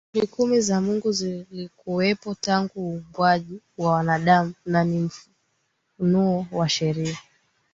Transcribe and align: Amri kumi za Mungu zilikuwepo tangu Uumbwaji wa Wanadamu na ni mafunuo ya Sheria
Amri 0.15 0.27
kumi 0.27 0.61
za 0.61 0.81
Mungu 0.81 1.11
zilikuwepo 1.11 2.35
tangu 2.41 2.71
Uumbwaji 2.75 3.61
wa 3.77 3.91
Wanadamu 3.91 4.53
na 4.65 4.83
ni 4.83 4.99
mafunuo 5.97 6.45
ya 6.51 6.69
Sheria 6.69 7.17